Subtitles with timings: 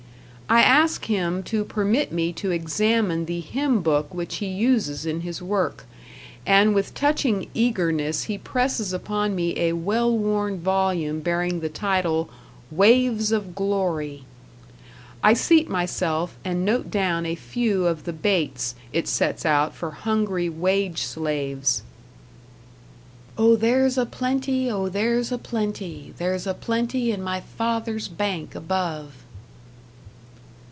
[0.49, 5.21] I ask him to permit me to examine the hymn book which he uses in
[5.21, 5.85] his work,
[6.45, 12.29] and with touching eagerness he presses upon me a well worn volume bearing the title
[12.69, 14.25] "Waves of Glory".
[15.23, 19.91] I seat myself and note down a few of the baits it sets out for
[19.91, 21.81] hungry wage slaves:
[23.37, 28.53] O, there's a plenty, O, there's a plenty, There's a plenty in my Father's bank
[28.53, 29.13] above!